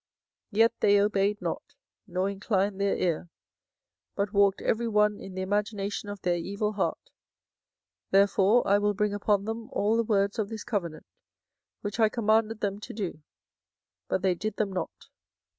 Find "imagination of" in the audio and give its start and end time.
5.43-6.19